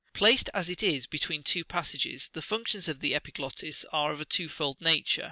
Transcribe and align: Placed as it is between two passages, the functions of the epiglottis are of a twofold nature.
Placed 0.13 0.49
as 0.51 0.67
it 0.67 0.81
is 0.81 1.05
between 1.05 1.43
two 1.43 1.63
passages, 1.63 2.31
the 2.33 2.41
functions 2.41 2.87
of 2.87 3.01
the 3.01 3.13
epiglottis 3.13 3.85
are 3.91 4.11
of 4.11 4.19
a 4.19 4.25
twofold 4.25 4.81
nature. 4.81 5.19